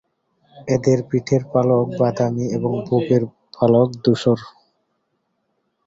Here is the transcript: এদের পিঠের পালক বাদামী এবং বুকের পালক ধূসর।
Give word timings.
এদের 0.67 0.99
পিঠের 1.09 1.43
পালক 1.53 1.85
বাদামী 1.99 2.45
এবং 2.57 2.71
বুকের 2.87 3.23
পালক 3.55 3.89
ধূসর। 4.03 4.39